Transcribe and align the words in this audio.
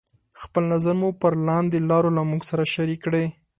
خپل 0.41 0.63
نظر 0.73 0.93
مو 1.01 1.09
پر 1.21 1.33
لاندې 1.47 1.77
لارو 1.89 2.09
له 2.17 2.21
موږ 2.29 2.41
سره 2.49 2.63
شريکې 2.73 3.01
کړئ: 3.03 3.25